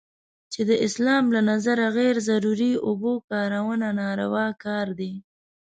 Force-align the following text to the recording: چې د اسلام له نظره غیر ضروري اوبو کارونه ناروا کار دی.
چې 0.53 0.61
د 0.69 0.71
اسلام 0.87 1.23
له 1.35 1.41
نظره 1.51 1.85
غیر 1.97 2.15
ضروري 2.29 2.71
اوبو 2.87 3.13
کارونه 3.29 3.87
ناروا 4.01 4.47
کار 4.65 4.87
دی. 4.99 5.13